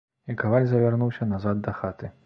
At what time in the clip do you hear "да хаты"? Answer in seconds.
1.69-2.15